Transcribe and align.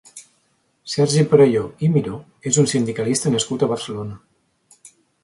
Sergi 0.93 1.25
Perelló 1.33 1.61
i 1.87 1.89
Miró 1.97 2.15
és 2.53 2.57
un 2.63 2.71
sindicalista 2.73 3.33
nascut 3.37 3.67
a 3.67 3.71
Barcelona. 3.75 4.19